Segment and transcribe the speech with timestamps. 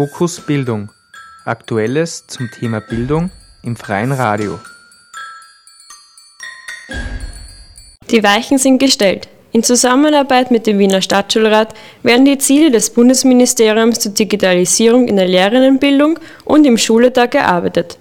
[0.00, 0.88] Fokus Bildung.
[1.44, 3.30] Aktuelles zum Thema Bildung
[3.62, 4.58] im freien Radio.
[8.10, 9.28] Die Weichen sind gestellt.
[9.52, 15.28] In Zusammenarbeit mit dem Wiener Stadtschulrat werden die Ziele des Bundesministeriums zur Digitalisierung in der
[15.28, 17.98] Lehrerinnenbildung und im Schuletag erarbeitet.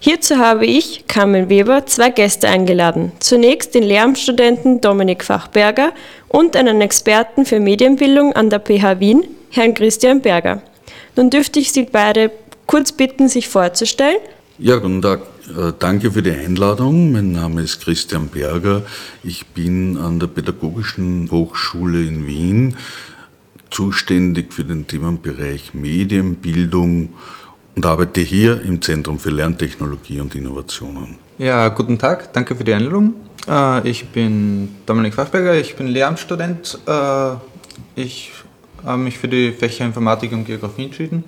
[0.00, 3.12] Hierzu habe ich, Carmen Weber, zwei Gäste eingeladen.
[3.20, 5.92] Zunächst den Lehramtsstudenten Dominik Fachberger
[6.26, 10.62] und einen Experten für Medienbildung an der PH Wien, Herrn Christian Berger.
[11.16, 12.30] Nun dürfte ich Sie beide
[12.66, 14.18] kurz bitten, sich vorzustellen.
[14.58, 15.20] Ja, guten Tag.
[15.56, 17.12] Äh, danke für die Einladung.
[17.12, 18.82] Mein Name ist Christian Berger.
[19.22, 22.76] Ich bin an der Pädagogischen Hochschule in Wien
[23.70, 27.10] zuständig für den Themenbereich Medienbildung
[27.76, 31.16] und arbeite hier im Zentrum für Lerntechnologie und Innovationen.
[31.38, 32.32] Ja, guten Tag.
[32.32, 33.14] Danke für die Einladung.
[33.48, 35.54] Äh, ich bin Dominik Fachberger.
[35.54, 36.78] Ich bin Lehramtsstudent.
[36.86, 37.34] Äh,
[37.94, 38.32] ich
[38.96, 41.24] mich für die Fächer Informatik und Geografie entschieden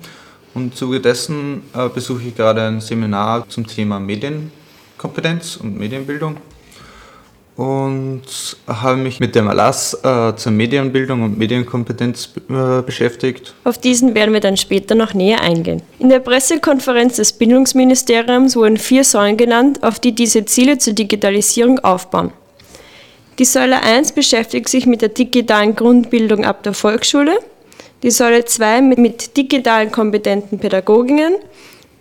[0.53, 6.37] und im Zuge dessen äh, besuche ich gerade ein Seminar zum Thema Medienkompetenz und Medienbildung
[7.55, 8.23] und
[8.67, 13.53] habe mich mit dem Erlass äh, zur Medienbildung und Medienkompetenz äh, beschäftigt.
[13.63, 15.81] Auf diesen werden wir dann später noch näher eingehen.
[15.99, 21.79] In der Pressekonferenz des Bildungsministeriums wurden vier Säulen genannt, auf die diese Ziele zur Digitalisierung
[21.79, 22.31] aufbauen.
[23.41, 27.39] Die Säule 1 beschäftigt sich mit der digitalen Grundbildung ab der Volksschule
[28.03, 31.33] die Säule 2 mit, mit digitalen kompetenten Pädagoginnen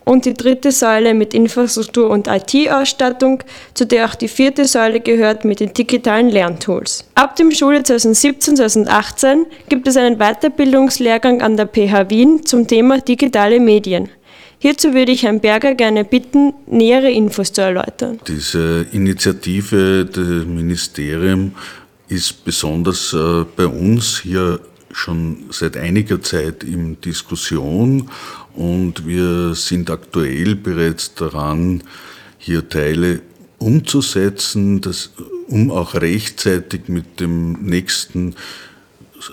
[0.05, 5.47] und die dritte Säule mit Infrastruktur und IT-Ausstattung, zu der auch die vierte Säule gehört
[5.47, 7.07] mit den digitalen Lerntools.
[7.15, 13.61] Ab dem Schuljahr 2017-2018 gibt es einen Weiterbildungslehrgang an der PH Wien zum Thema digitale
[13.61, 14.11] Medien.
[14.63, 18.21] Hierzu würde ich Herrn Berger gerne bitten, nähere Infos zu erläutern.
[18.29, 21.53] Diese Initiative des Ministeriums
[22.09, 24.61] ist besonders äh, bei uns hier
[24.93, 28.11] schon seit einiger Zeit in Diskussion
[28.55, 31.83] und wir sind aktuell bereits daran,
[32.37, 33.23] hier Teile
[33.57, 35.11] umzusetzen, das,
[35.49, 38.35] um auch rechtzeitig mit dem nächsten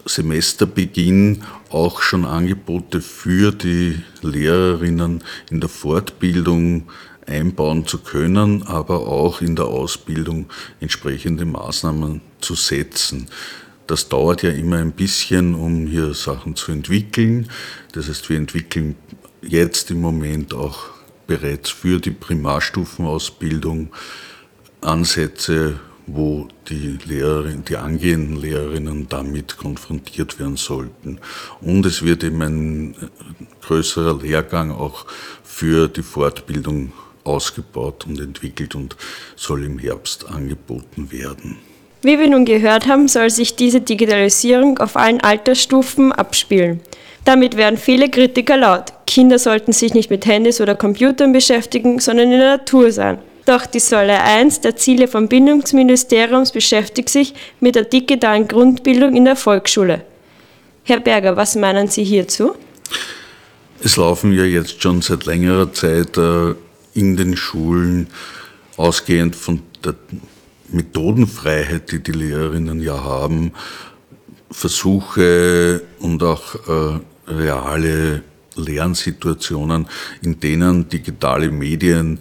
[0.05, 6.89] Semesterbeginn auch schon Angebote für die Lehrerinnen in der Fortbildung
[7.25, 10.47] einbauen zu können, aber auch in der Ausbildung
[10.79, 13.27] entsprechende Maßnahmen zu setzen.
[13.85, 17.49] Das dauert ja immer ein bisschen, um hier Sachen zu entwickeln.
[17.93, 18.95] Das heißt, wir entwickeln
[19.41, 20.89] jetzt im Moment auch
[21.25, 23.89] bereits für die Primarstufenausbildung
[24.81, 31.19] Ansätze, wo die Lehrerinnen, die angehenden Lehrerinnen damit konfrontiert werden sollten.
[31.61, 32.95] Und es wird eben ein
[33.61, 35.05] größerer Lehrgang auch
[35.43, 36.93] für die Fortbildung
[37.25, 38.95] ausgebaut und entwickelt und
[39.35, 41.57] soll im Herbst angeboten werden.
[42.01, 46.79] Wie wir nun gehört haben, soll sich diese Digitalisierung auf allen Altersstufen abspielen.
[47.25, 48.93] Damit werden viele Kritiker laut.
[49.05, 53.17] Kinder sollten sich nicht mit Handys oder Computern beschäftigen, sondern in der Natur sein.
[53.47, 59.23] Doch die Säule 1 der Ziele vom Bildungsministeriums beschäftigt sich mit der digitalen Grundbildung in
[59.23, 60.03] der Volksschule.
[60.83, 62.55] Herr Berger, was meinen Sie hierzu?
[63.81, 66.55] Es laufen ja jetzt schon seit längerer Zeit äh,
[66.93, 68.07] in den Schulen,
[68.75, 69.95] ausgehend von der
[70.67, 73.53] Methodenfreiheit, die die Lehrerinnen ja haben,
[74.51, 76.99] Versuche und auch äh,
[77.31, 78.23] reale
[78.57, 79.87] Lernsituationen,
[80.21, 82.19] in denen digitale Medien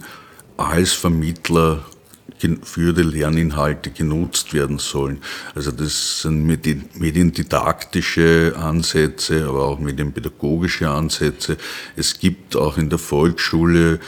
[0.57, 1.85] als Vermittler
[2.63, 5.19] für die Lerninhalte genutzt werden sollen.
[5.55, 11.57] Also das sind mediendidaktische Ansätze, aber auch medienpädagogische Ansätze.
[11.95, 13.99] Es gibt auch in der Volksschule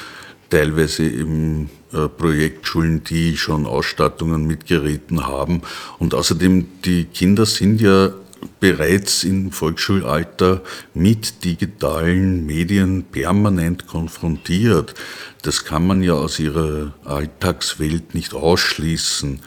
[0.49, 5.61] teilweise im äh, Projektschulen, die schon Ausstattungen mit Geräten haben.
[5.97, 8.11] Und außerdem, die Kinder sind ja
[8.59, 10.61] bereits im Volksschulalter
[10.93, 14.93] mit digitalen Medien permanent konfrontiert.
[15.41, 19.39] Das kann man ja aus ihrer Alltagswelt nicht ausschließen.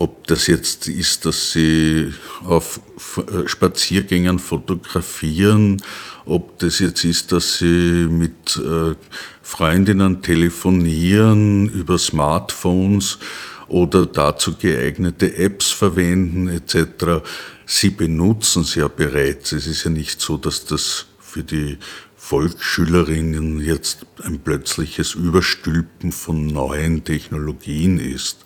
[0.00, 2.12] Ob das jetzt ist, dass sie
[2.44, 2.80] auf
[3.16, 5.82] äh, Spaziergängen fotografieren,
[6.24, 8.94] ob das jetzt ist, dass sie mit äh,
[9.42, 13.18] Freundinnen telefonieren über Smartphones
[13.66, 17.22] oder dazu geeignete Apps verwenden etc.
[17.70, 19.52] Sie benutzen es ja bereits.
[19.52, 21.76] Es ist ja nicht so, dass das für die
[22.16, 28.38] Volksschülerinnen jetzt ein plötzliches Überstülpen von neuen Technologien ist.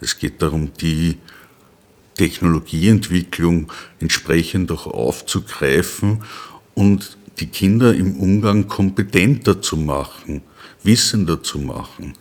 [0.00, 1.18] Es geht darum, die
[2.14, 3.70] Technologieentwicklung
[4.00, 6.24] entsprechend auch aufzugreifen
[6.72, 10.40] und die Kinder im Umgang kompetenter zu machen,
[10.82, 12.14] wissender zu machen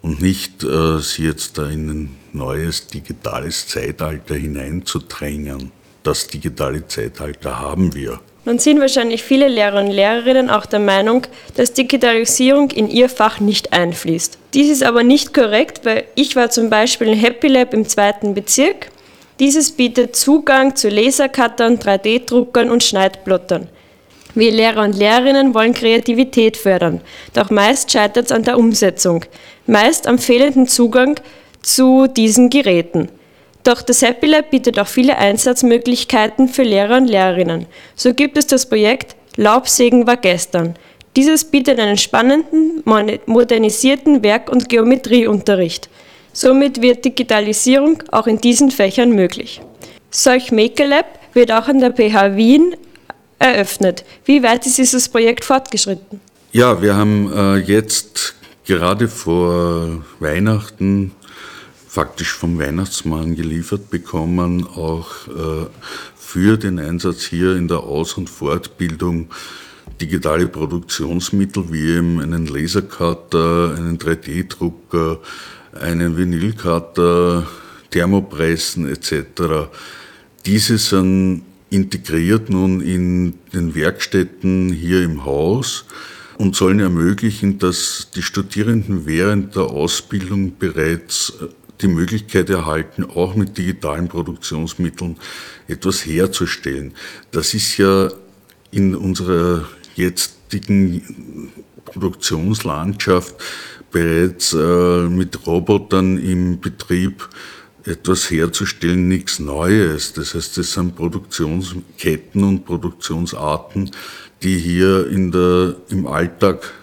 [0.00, 5.76] und nicht äh, sie jetzt da in ein neues digitales Zeitalter hineinzudrängen.
[6.02, 8.20] Das digitale Zeitalter haben wir.
[8.44, 13.40] Nun sind wahrscheinlich viele Lehrer und Lehrerinnen auch der Meinung, dass Digitalisierung in ihr Fach
[13.40, 14.38] nicht einfließt.
[14.54, 18.32] Dies ist aber nicht korrekt, weil ich war zum Beispiel im Happy Lab im zweiten
[18.32, 18.90] Bezirk.
[19.38, 23.68] Dieses bietet Zugang zu Lasercuttern, 3D-Druckern und Schneidplottern.
[24.34, 27.00] Wir Lehrer und Lehrerinnen wollen Kreativität fördern,
[27.34, 29.24] doch meist scheitert es an der Umsetzung,
[29.66, 31.18] meist am fehlenden Zugang
[31.62, 33.08] zu diesen Geräten.
[33.68, 37.66] Doch das Happy Lab bietet auch viele Einsatzmöglichkeiten für Lehrer und Lehrerinnen.
[37.96, 40.74] So gibt es das Projekt Laubsägen war gestern.
[41.16, 42.82] Dieses bietet einen spannenden,
[43.26, 45.90] modernisierten Werk- und Geometrieunterricht.
[46.32, 49.60] Somit wird Digitalisierung auch in diesen Fächern möglich.
[50.10, 51.04] Solch Maker
[51.34, 52.74] wird auch an der PH Wien
[53.38, 54.02] eröffnet.
[54.24, 56.22] Wie weit ist dieses Projekt fortgeschritten?
[56.52, 58.34] Ja, wir haben äh, jetzt
[58.64, 61.12] gerade vor Weihnachten
[61.88, 65.66] faktisch vom Weihnachtsmann geliefert bekommen, auch äh,
[66.14, 69.30] für den Einsatz hier in der Aus- und Fortbildung
[70.00, 75.18] digitale Produktionsmittel wie eben einen Lasercutter, einen 3D-Drucker,
[75.72, 77.46] einen Vinylcutter,
[77.90, 79.70] Thermopressen etc.
[80.44, 85.84] Diese sind integriert nun in den Werkstätten hier im Haus
[86.38, 91.48] und sollen ermöglichen, dass die Studierenden während der Ausbildung bereits äh,
[91.80, 95.16] die Möglichkeit erhalten, auch mit digitalen Produktionsmitteln
[95.66, 96.94] etwas herzustellen.
[97.30, 98.10] Das ist ja
[98.70, 101.52] in unserer jetzigen
[101.84, 103.34] Produktionslandschaft
[103.90, 107.28] bereits äh, mit Robotern im Betrieb
[107.84, 110.12] etwas herzustellen, nichts Neues.
[110.12, 113.90] Das heißt, es sind Produktionsketten und Produktionsarten,
[114.42, 116.74] die hier in der, im Alltag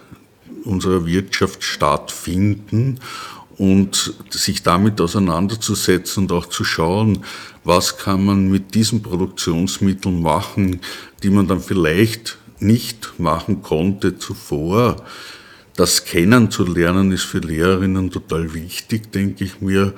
[0.63, 2.99] unserer Wirtschaft stattfinden
[3.57, 7.19] und sich damit auseinanderzusetzen und auch zu schauen,
[7.63, 10.81] was kann man mit diesen Produktionsmitteln machen,
[11.23, 15.03] die man dann vielleicht nicht machen konnte zuvor.
[15.75, 19.93] Das kennenzulernen ist für Lehrerinnen total wichtig, denke ich mir.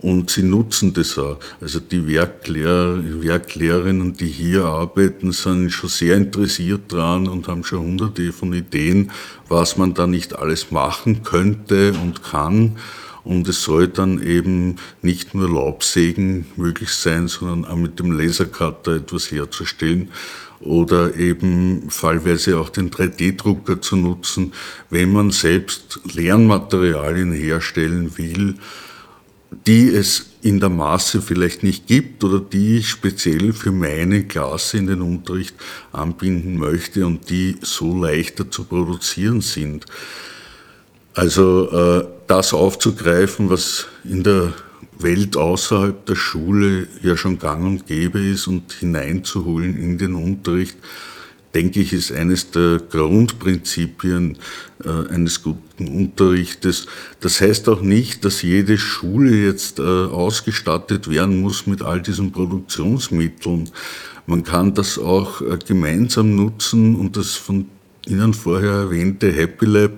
[0.00, 1.38] Und sie nutzen das auch.
[1.60, 7.80] Also die Werklehrer, Werklehrerinnen, die hier arbeiten, sind schon sehr interessiert dran und haben schon
[7.80, 9.10] hunderte von Ideen,
[9.48, 12.76] was man da nicht alles machen könnte und kann.
[13.24, 18.96] Und es soll dann eben nicht nur Laubsägen möglich sein, sondern auch mit dem Lasercutter
[18.96, 20.10] etwas herzustellen
[20.60, 24.52] oder eben fallweise auch den 3D-Drucker zu nutzen,
[24.90, 28.54] wenn man selbst Lernmaterialien herstellen will,
[29.50, 34.78] die es in der Masse vielleicht nicht gibt oder die ich speziell für meine Klasse
[34.78, 35.54] in den Unterricht
[35.92, 39.86] anbinden möchte und die so leichter zu produzieren sind.
[41.14, 44.52] Also äh, das aufzugreifen, was in der
[44.98, 50.76] Welt außerhalb der Schule ja schon gang und gäbe ist und hineinzuholen in den Unterricht,
[51.58, 54.38] denke ich, ist eines der Grundprinzipien
[54.84, 56.86] äh, eines guten Unterrichtes.
[57.18, 62.30] Das heißt auch nicht, dass jede Schule jetzt äh, ausgestattet werden muss mit all diesen
[62.30, 63.70] Produktionsmitteln.
[64.26, 67.66] Man kann das auch äh, gemeinsam nutzen und das von
[68.06, 69.92] Ihnen vorher erwähnte Happy Lab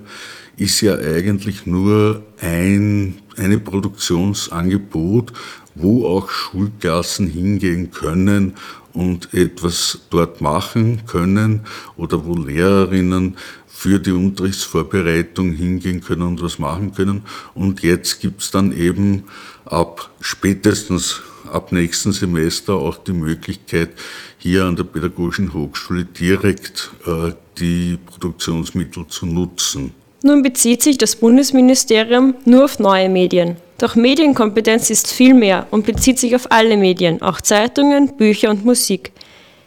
[0.57, 5.33] ist ja eigentlich nur ein eine Produktionsangebot,
[5.81, 8.55] wo auch Schulklassen hingehen können
[8.93, 11.61] und etwas dort machen können
[11.97, 17.23] oder wo Lehrerinnen für die Unterrichtsvorbereitung hingehen können und was machen können.
[17.55, 19.25] Und jetzt gibt's dann eben
[19.65, 23.91] ab spätestens ab nächsten Semester auch die Möglichkeit,
[24.39, 29.93] hier an der Pädagogischen Hochschule direkt äh, die Produktionsmittel zu nutzen.
[30.23, 33.57] Nun bezieht sich das Bundesministerium nur auf neue Medien.
[33.81, 38.63] Doch Medienkompetenz ist viel mehr und bezieht sich auf alle Medien, auch Zeitungen, Bücher und
[38.63, 39.11] Musik.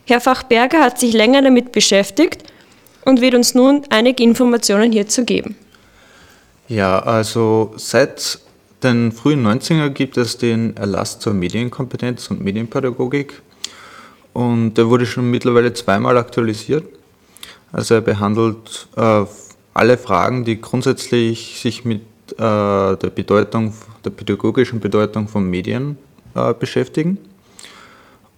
[0.06, 2.44] Herr Fachberger hat sich länger damit beschäftigt
[3.06, 5.56] und wird uns nun einige Informationen hierzu geben.
[6.68, 8.38] Ja, also seit
[8.84, 13.42] den frühen 90er gibt es den Erlass zur Medienkompetenz und Medienpädagogik
[14.34, 16.86] und der wurde schon mittlerweile zweimal aktualisiert.
[17.72, 19.26] Also er behandelt äh,
[19.74, 22.02] alle Fragen, die grundsätzlich sich mit
[22.34, 25.98] äh, der Bedeutung, der pädagogischen Bedeutung von Medien
[26.36, 27.18] äh, beschäftigen.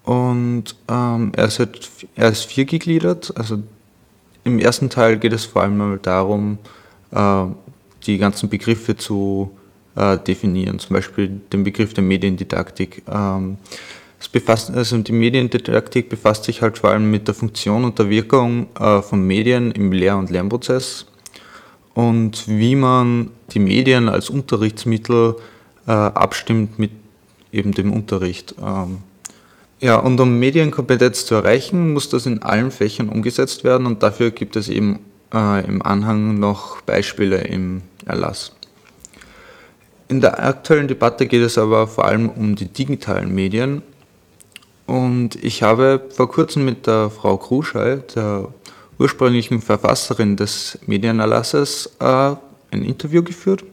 [0.04, 3.34] Und ähm, er, ist halt, er ist viergegliedert.
[3.36, 3.64] Also
[4.44, 6.60] im ersten Teil geht es vor allem darum,
[7.12, 7.46] äh,
[8.06, 9.52] die ganzen Begriffe zu
[9.96, 10.78] äh, definieren.
[10.80, 13.02] Zum Beispiel den Begriff der Mediendidaktik.
[13.12, 13.58] Ähm,
[14.20, 18.10] es befasst, also die Mediendidaktik befasst sich halt vor allem mit der Funktion und der
[18.10, 21.06] Wirkung äh, von Medien im Lehr- und Lernprozess
[21.94, 25.36] und wie man die Medien als Unterrichtsmittel
[25.88, 26.92] äh, abstimmt mit
[27.52, 28.56] eben dem Unterricht.
[28.62, 29.00] Ähm,
[29.82, 34.32] Ja, und um Medienkompetenz zu erreichen, muss das in allen Fächern umgesetzt werden und dafür
[34.32, 35.00] gibt es eben
[35.34, 38.54] äh, im Anhang noch Beispiele im Erlass.
[40.08, 43.82] In der aktuellen Debatte geht es aber vor allem um die digitalen Medien
[44.86, 48.48] und ich habe vor kurzem mit der Frau Kruschei, der
[48.98, 52.36] ursprünglichen Verfasserin des Medienerlasses, äh,
[52.72, 53.64] ein Interview geführt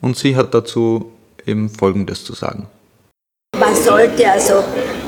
[0.00, 1.12] und sie hat dazu
[1.48, 2.66] eben Folgendes zu sagen.
[3.58, 4.62] Man sollte also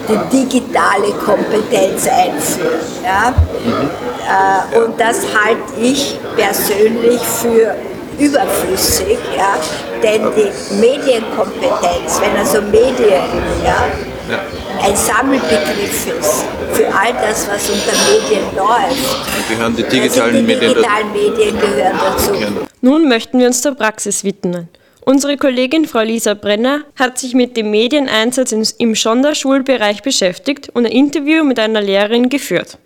[0.08, 2.80] die digitale Kompetenz einführen.
[3.04, 3.34] Ja?
[3.64, 3.90] Mhm.
[4.26, 7.76] Äh, und das halte ich persönlich für
[8.18, 9.56] überflüssig, ja?
[10.02, 13.22] denn die Medienkompetenz, wenn also Medien
[13.64, 13.86] ja,
[14.28, 14.40] ja.
[14.82, 20.58] ein Sammelbegriff ist für all das, was unter Medien läuft, gehören die digitalen, also die
[20.58, 22.32] digitalen Medien, Medien gehören dazu.
[22.80, 24.68] Nun möchten wir uns der Praxis widmen.
[25.02, 30.92] Unsere Kollegin Frau Lisa Brenner hat sich mit dem Medieneinsatz im Sonderschulbereich beschäftigt und ein
[30.92, 32.78] Interview mit einer Lehrerin geführt.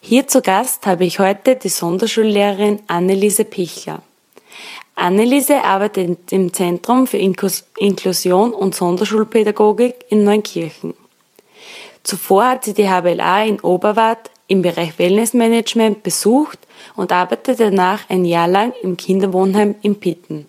[0.00, 4.02] Hier zu Gast habe ich heute die Sonderschullehrerin Anneliese Pichler.
[4.94, 10.94] Anneliese arbeitet im Zentrum für Inklusion und Sonderschulpädagogik in Neunkirchen.
[12.02, 16.58] Zuvor hat sie die HBLA in Oberwart im Bereich Wellnessmanagement besucht
[16.94, 20.46] und arbeitete danach ein Jahr lang im Kinderwohnheim in Pitten.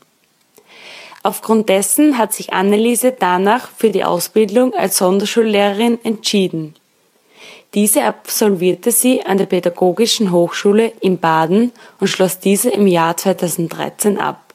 [1.28, 6.74] Aufgrund dessen hat sich Anneliese danach für die Ausbildung als Sonderschullehrerin entschieden.
[7.74, 14.18] Diese absolvierte sie an der Pädagogischen Hochschule in Baden und schloss diese im Jahr 2013
[14.18, 14.54] ab.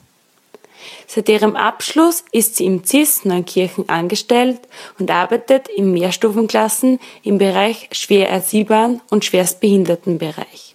[1.06, 4.60] Seit ihrem Abschluss ist sie im CIS Neunkirchen angestellt
[4.98, 10.74] und arbeitet in Mehrstufenklassen im Bereich schwer erziehbaren und schwerstbehindertenbereich.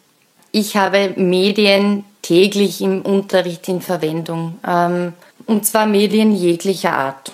[0.52, 4.60] Ich habe Medien täglich im Unterricht in Verwendung.
[4.64, 5.14] Ähm,
[5.48, 7.32] und zwar Medien jeglicher Art.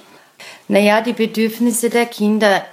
[0.70, 2.64] Naja, die Bedürfnisse der Kinder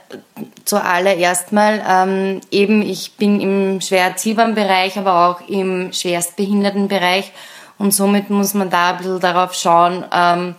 [0.64, 1.82] zuallererst mal.
[1.86, 7.32] Ähm, eben, ich bin im schwer erziehbaren Bereich, aber auch im schwerstbehinderten Bereich.
[7.78, 10.54] Und somit muss man da ein bisschen darauf schauen, ähm,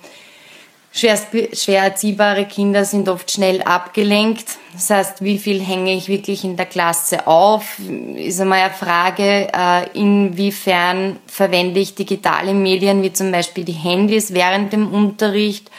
[0.92, 4.46] schwer erziehbare Kinder sind oft schnell abgelenkt.
[4.74, 7.80] Das heißt, wie viel hänge ich wirklich in der Klasse auf?
[8.16, 14.34] Ist einmal eine Frage, äh, inwiefern verwende ich digitale Medien, wie zum Beispiel die Handys
[14.34, 15.72] während dem Unterricht.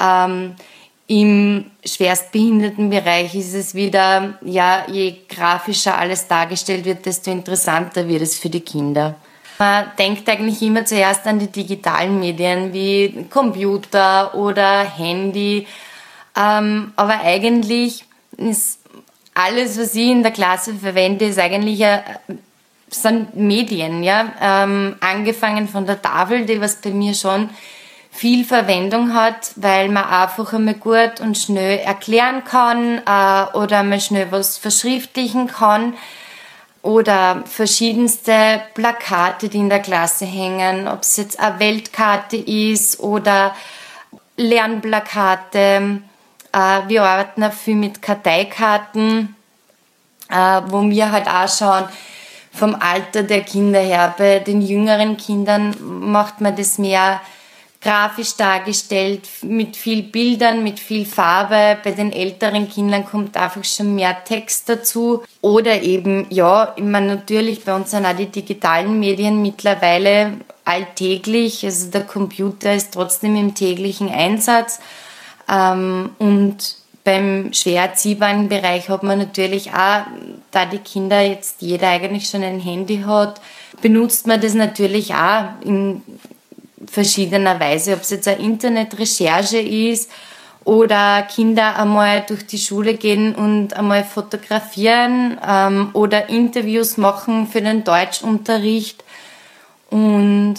[0.00, 0.54] Ähm,
[1.08, 8.22] Im schwerstbehinderten Bereich ist es wieder, ja, je grafischer alles dargestellt wird, desto interessanter wird
[8.22, 9.14] es für die Kinder.
[9.58, 15.66] Man denkt eigentlich immer zuerst an die digitalen Medien wie Computer oder Handy.
[16.36, 18.04] Ähm, aber eigentlich
[18.36, 18.80] ist
[19.34, 22.02] alles, was ich in der Klasse verwende, ist eigentlich ein,
[22.88, 24.02] sind Medien.
[24.02, 24.32] Ja?
[24.40, 27.48] Ähm, angefangen von der Tafel, die was bei mir schon
[28.10, 34.00] viel Verwendung hat, weil man einfach einmal gut und schnell erklären kann äh, oder mal
[34.00, 35.94] schnell was verschriftlichen kann
[36.86, 43.54] oder verschiedenste Plakate, die in der Klasse hängen, ob es jetzt eine Weltkarte ist oder
[44.36, 46.00] Lernplakate.
[46.52, 49.34] Äh, wir arbeiten auch viel mit Karteikarten,
[50.30, 51.88] äh, wo wir halt auch schauen,
[52.52, 54.14] vom Alter der Kinder her.
[54.16, 57.20] Bei den jüngeren Kindern macht man das mehr
[57.86, 61.78] grafisch dargestellt, mit viel Bildern, mit viel Farbe.
[61.84, 65.22] Bei den älteren Kindern kommt einfach schon mehr Text dazu.
[65.40, 70.32] Oder eben, ja, ich natürlich, bei uns sind auch die digitalen Medien mittlerweile
[70.64, 71.64] alltäglich.
[71.64, 74.80] Also der Computer ist trotzdem im täglichen Einsatz.
[75.48, 80.06] Ähm, und beim schwer erziehbaren Bereich hat man natürlich auch,
[80.50, 83.40] da die Kinder jetzt jeder eigentlich schon ein Handy hat,
[83.80, 86.02] benutzt man das natürlich auch in
[86.90, 90.10] verschiedener Weise, ob es jetzt eine Internetrecherche ist
[90.64, 97.62] oder Kinder einmal durch die Schule gehen und einmal fotografieren ähm, oder Interviews machen für
[97.62, 99.04] den Deutschunterricht.
[99.90, 100.56] Und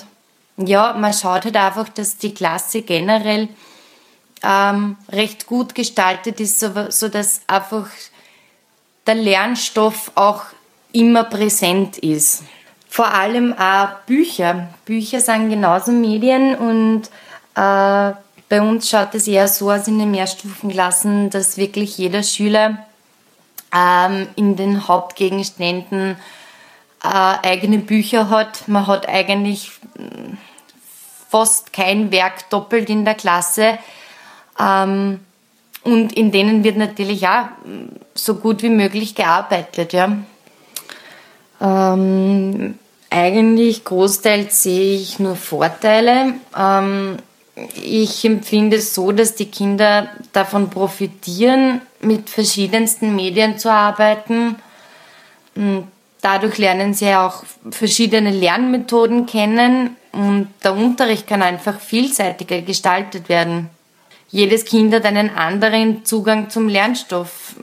[0.58, 3.50] ja, man schaut halt einfach, dass die Klasse generell
[4.44, 7.88] ähm, recht gut gestaltet ist, so, so dass einfach
[9.06, 10.44] der Lernstoff auch
[10.94, 12.44] immer präsent ist
[12.90, 14.70] vor allem auch Bücher.
[14.86, 17.04] Bücher sind genauso Medien und
[17.56, 18.14] äh,
[18.50, 22.86] bei uns schaut es eher so aus in den Mehrstufenklassen, dass wirklich jeder Schüler
[23.76, 26.16] ähm, in den Hauptgegenständen
[27.04, 28.68] äh, eigene Bücher hat.
[28.68, 30.38] Man hat eigentlich hm,
[31.30, 33.78] fast kein Werk doppelt in der Klasse.
[34.60, 35.20] Ähm,
[35.84, 39.94] und in denen wird natürlich auch hm, so gut wie möglich gearbeitet.
[39.94, 40.18] Ja.
[41.60, 42.76] Ähm,
[43.10, 46.34] eigentlich großteils sehe ich nur Vorteile.
[46.58, 47.18] Ähm,
[47.82, 54.58] ich empfinde es so, dass die Kinder davon profitieren, mit verschiedensten Medien zu arbeiten.
[56.22, 63.70] Dadurch lernen sie auch verschiedene Lernmethoden kennen und der Unterricht kann einfach vielseitiger gestaltet werden.
[64.30, 67.56] Jedes Kind hat einen anderen Zugang zum Lernstoff.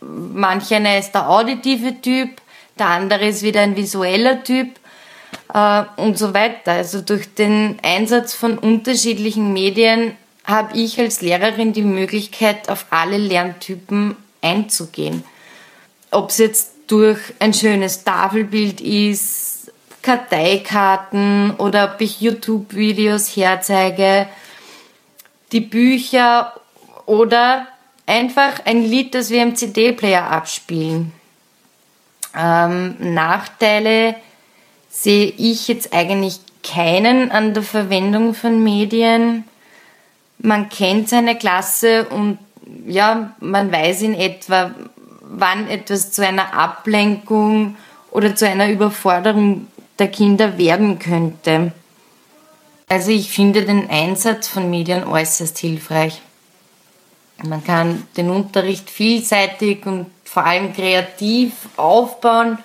[0.00, 2.40] Manch einer ist der auditive Typ,
[2.78, 4.68] der andere ist wieder ein visueller Typ
[5.52, 6.72] äh, und so weiter.
[6.72, 13.16] Also durch den Einsatz von unterschiedlichen Medien habe ich als Lehrerin die Möglichkeit, auf alle
[13.16, 15.24] Lerntypen einzugehen.
[16.10, 24.28] Ob es jetzt durch ein schönes Tafelbild ist, Karteikarten oder ob ich YouTube-Videos herzeige,
[25.50, 26.52] die Bücher
[27.06, 27.66] oder
[28.04, 31.12] einfach ein Lied, das wir im CD-Player abspielen.
[32.36, 34.16] Ähm, Nachteile
[34.88, 39.44] sehe ich jetzt eigentlich keinen an der Verwendung von Medien.
[40.38, 42.38] Man kennt seine Klasse und
[42.86, 44.74] ja, man weiß in etwa,
[45.20, 47.76] wann etwas zu einer Ablenkung
[48.10, 49.66] oder zu einer Überforderung
[49.98, 51.72] der Kinder werden könnte.
[52.88, 56.20] Also ich finde den Einsatz von Medien äußerst hilfreich.
[57.42, 62.58] Man kann den Unterricht vielseitig und vor allem kreativ aufbauen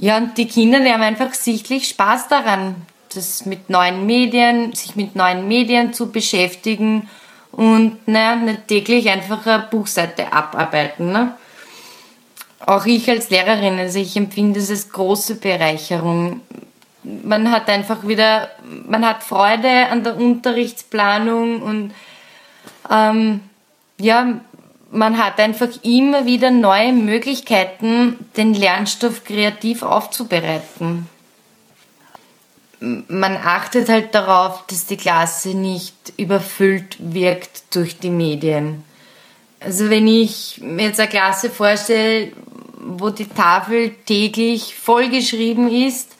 [0.00, 2.76] ja, und die Kinder, die haben einfach sichtlich Spaß daran,
[3.12, 7.08] das mit neuen Medien, sich mit neuen Medien zu beschäftigen
[7.50, 11.10] und naja, nicht täglich einfach eine Buchseite abarbeiten.
[11.10, 11.34] Ne?
[12.64, 16.42] Auch ich als Lehrerin, also ich empfinde es als große Bereicherung.
[17.02, 18.50] Man hat einfach wieder,
[18.86, 21.94] man hat Freude an der Unterrichtsplanung und
[22.88, 23.40] ähm,
[23.98, 24.40] ja,
[24.90, 31.08] man hat einfach immer wieder neue Möglichkeiten, den Lernstoff kreativ aufzubereiten.
[32.80, 38.84] Man achtet halt darauf, dass die Klasse nicht überfüllt wirkt durch die Medien.
[39.60, 42.32] Also wenn ich mir jetzt eine Klasse vorstelle,
[42.78, 46.12] wo die Tafel täglich vollgeschrieben ist,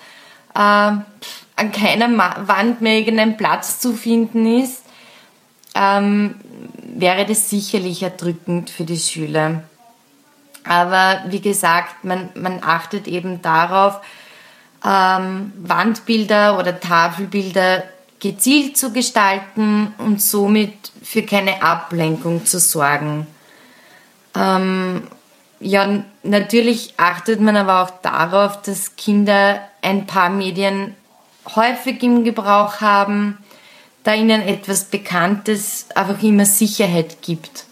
[0.54, 2.09] äh, an keiner
[2.48, 4.83] Wand mehr irgendein Platz zu finden ist,
[5.76, 6.35] ähm,
[7.00, 9.62] wäre das sicherlich erdrückend für die Schüler.
[10.64, 14.00] Aber wie gesagt, man, man achtet eben darauf,
[14.84, 17.84] ähm, Wandbilder oder Tafelbilder
[18.18, 23.26] gezielt zu gestalten und somit für keine Ablenkung zu sorgen.
[24.34, 25.02] Ähm,
[25.61, 30.94] ja, natürlich achtet man aber auch darauf, dass Kinder ein paar Medien
[31.54, 33.38] häufig im Gebrauch haben,
[34.04, 37.66] da ihnen etwas Bekanntes einfach immer Sicherheit gibt.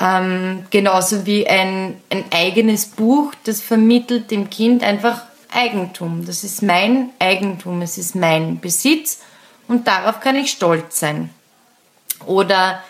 [0.00, 6.24] Ähm, genauso wie ein, ein eigenes Buch, das vermittelt dem Kind einfach Eigentum.
[6.26, 9.20] Das ist mein Eigentum, es ist mein Besitz
[9.68, 11.30] und darauf kann ich stolz sein.
[12.26, 12.82] Oder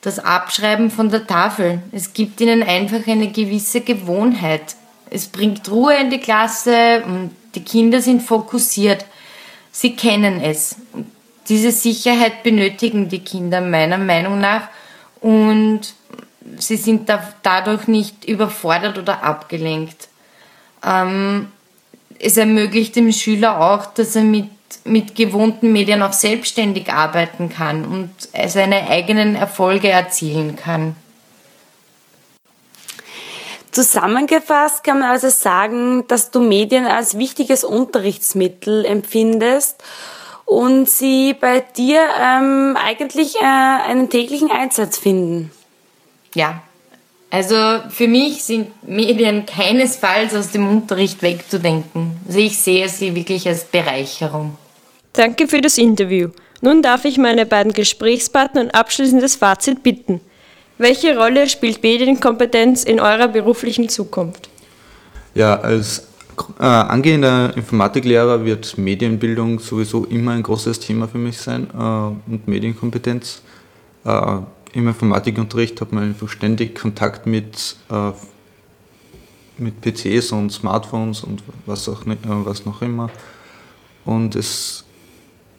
[0.00, 1.82] das Abschreiben von der Tafel.
[1.92, 4.76] Es gibt ihnen einfach eine gewisse Gewohnheit.
[5.10, 9.04] Es bringt Ruhe in die Klasse und die Kinder sind fokussiert.
[9.72, 10.76] Sie kennen es
[11.48, 14.68] diese Sicherheit benötigen die Kinder meiner Meinung nach
[15.20, 15.80] und
[16.58, 20.08] sie sind da, dadurch nicht überfordert oder abgelenkt.
[20.84, 21.48] Ähm,
[22.18, 24.50] es ermöglicht dem Schüler auch, dass er mit,
[24.84, 28.10] mit gewohnten Medien auch selbstständig arbeiten kann und
[28.48, 30.96] seine eigenen Erfolge erzielen kann.
[33.70, 39.76] Zusammengefasst kann man also sagen, dass du Medien als wichtiges Unterrichtsmittel empfindest
[40.48, 45.50] und sie bei dir ähm, eigentlich äh, einen täglichen Einsatz finden.
[46.34, 46.62] Ja,
[47.30, 47.54] also
[47.90, 52.18] für mich sind Medien keinesfalls aus dem Unterricht wegzudenken.
[52.26, 54.56] Also ich sehe sie wirklich als Bereicherung.
[55.12, 56.30] Danke für das Interview.
[56.62, 60.22] Nun darf ich meine beiden Gesprächspartner um abschließendes Fazit bitten.
[60.78, 64.48] Welche Rolle spielt Medienkompetenz in eurer beruflichen Zukunft?
[65.34, 66.07] Ja, als
[66.58, 72.46] äh, angehender Informatiklehrer wird Medienbildung sowieso immer ein großes Thema für mich sein äh, und
[72.46, 73.42] Medienkompetenz.
[74.04, 74.38] Äh,
[74.72, 78.12] Im Informatikunterricht hat man einfach ständig Kontakt mit, äh,
[79.58, 83.10] mit PCs und Smartphones und was, auch, äh, was noch immer.
[84.04, 84.84] Und es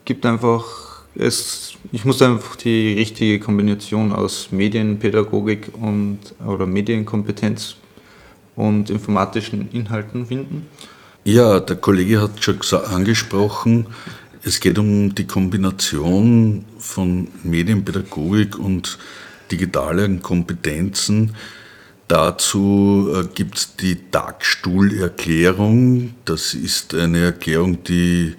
[0.04, 7.76] gibt einfach, es, ich muss einfach die richtige Kombination aus Medienpädagogik und, oder Medienkompetenz
[8.60, 10.66] und informatischen Inhalten finden?
[11.24, 13.86] Ja, der Kollege hat schon angesprochen,
[14.42, 18.96] es geht um die Kombination von Medienpädagogik und
[19.50, 21.36] digitalen Kompetenzen.
[22.08, 26.14] Dazu äh, gibt es die Tagstuhlerklärung.
[26.24, 28.34] Das ist eine Erklärung, die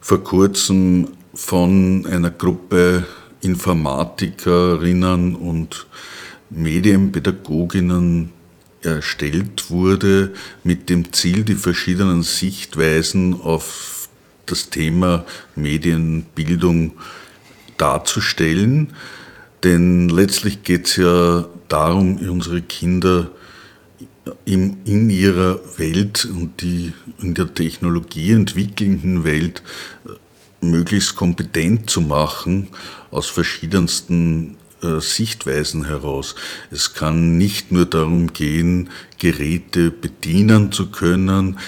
[0.00, 3.04] vor kurzem von einer Gruppe
[3.40, 5.88] Informatikerinnen und
[6.50, 8.30] Medienpädagoginnen
[8.84, 14.08] erstellt wurde mit dem Ziel, die verschiedenen Sichtweisen auf
[14.46, 15.24] das Thema
[15.56, 16.92] Medienbildung
[17.76, 18.94] darzustellen.
[19.62, 23.30] Denn letztlich geht es ja darum, unsere Kinder
[24.44, 29.62] in, in ihrer Welt und die in der Technologie entwickelnden Welt
[30.60, 32.68] möglichst kompetent zu machen
[33.10, 36.34] aus verschiedensten äh, Sichtweisen heraus.
[36.70, 41.58] Es kann nicht nur darum gehen, Geräte bedienen zu können.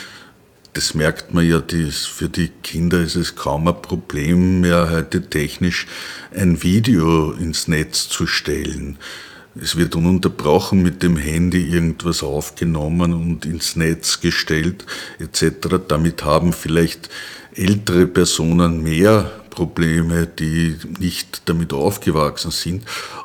[0.75, 5.87] Das merkt man ja, für die Kinder ist es kaum ein Problem mehr, heute technisch
[6.35, 8.99] ein Video ins Netz zu stellen.
[9.59, 14.85] Es wird ununterbrochen mit dem Handy irgendwas aufgenommen und ins Netz gestellt
[15.19, 15.79] etc.
[15.89, 17.09] Damit haben vielleicht
[17.55, 22.85] ältere Personen mehr Probleme, die nicht damit aufgewachsen sind.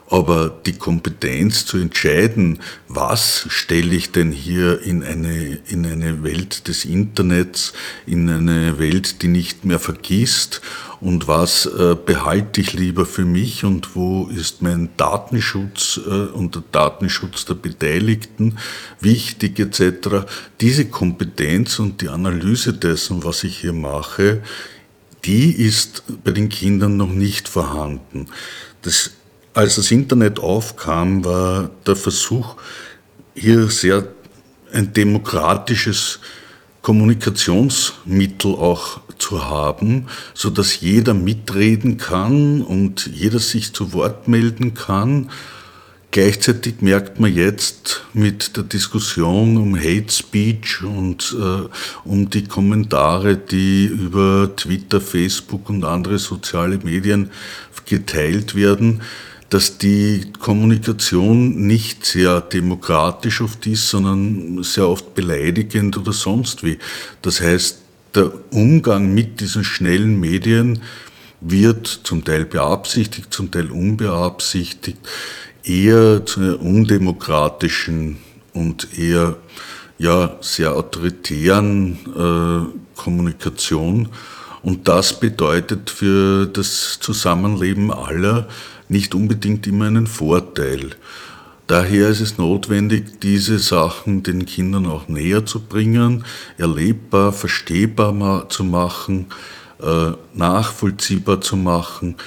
[0.09, 6.67] Aber die Kompetenz zu entscheiden, was stelle ich denn hier in eine, in eine Welt
[6.67, 7.73] des Internets,
[8.07, 10.61] in eine Welt, die nicht mehr vergisst
[11.01, 16.53] und was äh, behalte ich lieber für mich und wo ist mein Datenschutz äh, und
[16.53, 18.59] der Datenschutz der Beteiligten
[18.99, 20.27] wichtig etc.
[20.61, 24.43] Diese Kompetenz und die Analyse dessen, was ich hier mache,
[25.25, 28.27] die ist bei den Kindern noch nicht vorhanden.
[28.81, 29.11] Das,
[29.53, 32.55] als das Internet aufkam, war der Versuch,
[33.35, 34.07] hier sehr
[34.73, 36.19] ein demokratisches
[36.81, 44.73] Kommunikationsmittel auch zu haben, so dass jeder mitreden kann und jeder sich zu Wort melden
[44.73, 45.29] kann
[46.11, 51.69] Gleichzeitig merkt man jetzt mit der Diskussion um Hate Speech und äh,
[52.03, 57.31] um die Kommentare, die über Twitter, Facebook und andere soziale Medien
[57.85, 59.01] geteilt werden,
[59.49, 66.77] dass die Kommunikation nicht sehr demokratisch oft ist, sondern sehr oft beleidigend oder sonst wie.
[67.21, 67.79] Das heißt,
[68.15, 70.81] der Umgang mit diesen schnellen Medien
[71.39, 74.99] wird zum Teil beabsichtigt, zum Teil unbeabsichtigt
[75.63, 78.17] eher zu einer undemokratischen
[78.53, 79.35] und eher
[79.97, 84.09] ja, sehr autoritären äh, Kommunikation.
[84.63, 88.47] Und das bedeutet für das Zusammenleben aller
[88.89, 90.91] nicht unbedingt immer einen Vorteil.
[91.67, 96.25] Daher ist es notwendig, diese Sachen den Kindern auch näher zu bringen,
[96.57, 99.27] erlebbar, verstehbar zu machen,
[99.81, 102.17] äh, nachvollziehbar zu machen,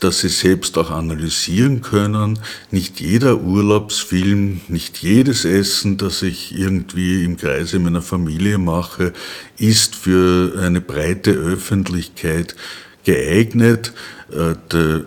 [0.00, 2.38] dass sie selbst auch analysieren können.
[2.70, 9.12] Nicht jeder Urlaubsfilm, nicht jedes Essen, das ich irgendwie im Kreise meiner Familie mache,
[9.56, 12.56] ist für eine breite Öffentlichkeit
[13.04, 13.92] geeignet.
[14.30, 15.04] Äh, der,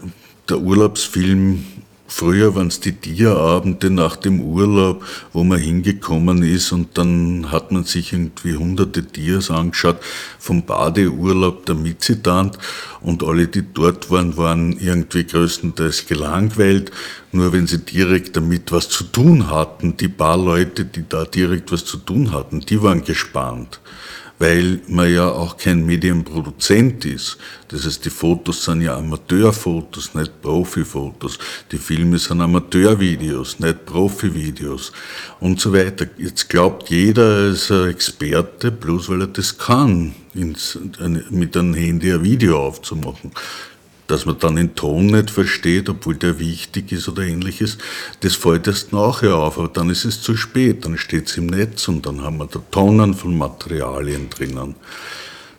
[0.50, 1.66] der Urlaubsfilm
[2.13, 7.71] Früher waren es die Tierabende nach dem Urlaub, wo man hingekommen ist und dann hat
[7.71, 9.97] man sich irgendwie hunderte Tiers angeschaut,
[10.38, 12.60] vom Badeurlaub der Mitzitant
[13.00, 16.91] und alle, die dort waren, waren irgendwie größtenteils gelangweilt.
[17.32, 21.71] Nur wenn sie direkt damit was zu tun hatten, die paar Leute, die da direkt
[21.71, 23.80] was zu tun hatten, die waren gespannt
[24.41, 27.38] weil man ja auch kein Medienproduzent ist.
[27.67, 31.38] Das heißt, die Fotos sind ja Amateurfotos, nicht Profifotos.
[31.71, 34.93] Die Filme sind Amateurvideos, nicht Profivideos
[35.39, 36.08] und so weiter.
[36.17, 42.23] Jetzt glaubt jeder, er ein Experte, bloß weil er das kann, mit einem Handy ein
[42.23, 43.32] Video aufzumachen
[44.08, 47.78] dass man dann den Ton nicht versteht, obwohl der wichtig ist oder ähnliches,
[48.22, 51.48] das fällt erst nachher auf, aber dann ist es zu spät, dann steht es im
[51.48, 54.76] Netz und dann haben wir da Tonnen von Materialien drinnen.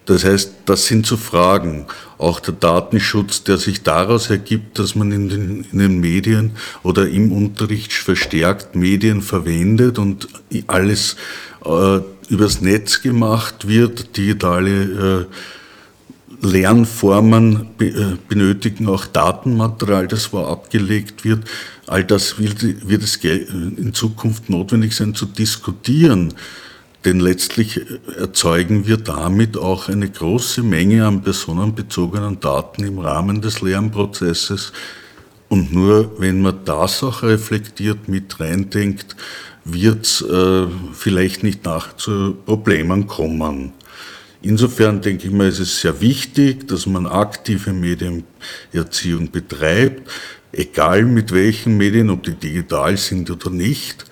[0.04, 1.86] Das heißt, das sind so Fragen.
[2.18, 6.52] Auch der Datenschutz, der sich daraus ergibt, dass man in den, in den, Medien
[6.82, 10.28] oder im Unterricht verstärkt Medien verwendet und
[10.66, 11.16] alles
[11.64, 15.34] äh, übers Netz gemacht wird, digitale äh,
[16.42, 21.44] Lernformen äh, benötigen auch Datenmaterial, das vorab gelegt wird.
[21.86, 22.62] All das wird,
[23.02, 26.34] es in Zukunft notwendig sein zu diskutieren.
[27.04, 27.80] Denn letztlich
[28.16, 34.72] erzeugen wir damit auch eine große Menge an personenbezogenen Daten im Rahmen des Lernprozesses.
[35.48, 39.16] Und nur wenn man das auch reflektiert mit reindenkt,
[39.64, 43.72] wird es äh, vielleicht nicht nach zu Problemen kommen.
[44.42, 50.10] Insofern denke ich mal, ist es sehr wichtig, dass man aktive Medienerziehung betreibt,
[50.50, 54.04] egal mit welchen Medien, ob die digital sind oder nicht,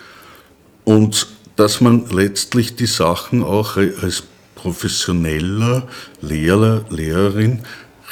[0.84, 4.22] und dass man letztlich die Sachen auch als
[4.54, 5.88] professioneller
[6.20, 7.60] Lehrer, Lehrerin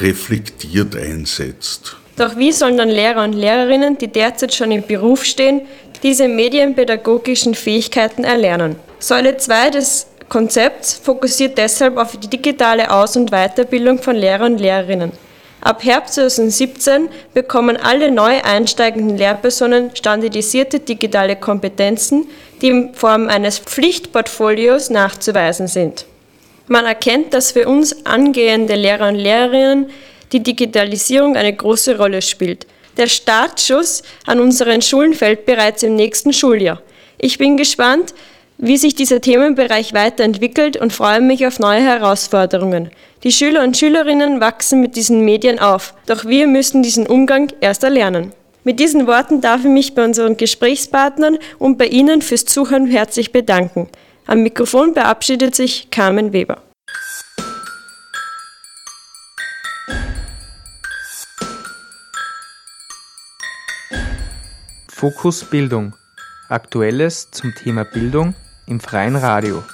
[0.00, 1.96] reflektiert einsetzt.
[2.16, 5.62] Doch wie sollen dann Lehrer und Lehrerinnen, die derzeit schon im Beruf stehen,
[6.02, 8.76] diese medienpädagogischen Fähigkeiten erlernen?
[8.98, 14.58] Säule 2 des Konzepts fokussiert deshalb auf die digitale Aus- und Weiterbildung von Lehrern und
[14.60, 15.12] Lehrerinnen.
[15.60, 22.28] Ab Herbst 2017 bekommen alle neu einsteigenden Lehrpersonen standardisierte digitale Kompetenzen,
[22.60, 26.04] die in Form eines Pflichtportfolios nachzuweisen sind.
[26.68, 29.90] Man erkennt, dass für uns angehende Lehrer und Lehrerinnen
[30.32, 32.66] die Digitalisierung eine große Rolle spielt.
[32.96, 36.82] Der Startschuss an unseren Schulen fällt bereits im nächsten Schuljahr.
[37.16, 38.14] Ich bin gespannt,
[38.58, 42.90] wie sich dieser Themenbereich weiterentwickelt und freue mich auf neue Herausforderungen.
[43.22, 47.84] Die Schüler und Schülerinnen wachsen mit diesen Medien auf, doch wir müssen diesen Umgang erst
[47.84, 48.32] erlernen.
[48.64, 53.30] Mit diesen Worten darf ich mich bei unseren Gesprächspartnern und bei Ihnen fürs Zuhören herzlich
[53.30, 53.88] bedanken.
[54.26, 56.60] Am Mikrofon verabschiedet sich Carmen Weber.
[64.88, 65.94] Fokus Bildung.
[66.48, 68.34] Aktuelles zum Thema Bildung
[68.68, 69.64] im freien Radio.